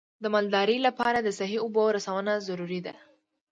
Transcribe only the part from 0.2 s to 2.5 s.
د مالدارۍ لپاره د صحي اوبو رسونه